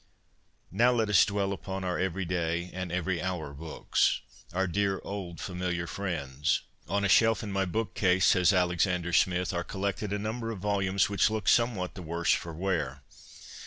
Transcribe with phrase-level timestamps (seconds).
[0.71, 5.39] Now let us dwell upon our every day and every hour books— our dear old
[5.39, 10.49] familiar friends.' On a shelf in my bookcase/ says Alexander Smith,' are collected a number
[10.49, 13.03] of volumes which look somewhat the worse for wear.